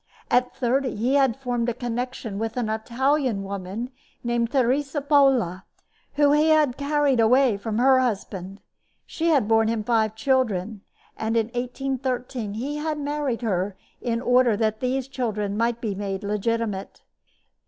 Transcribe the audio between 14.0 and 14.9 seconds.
in order that